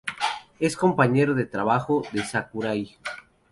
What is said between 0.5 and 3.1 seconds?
Es compañero de trabajo de Sakurai.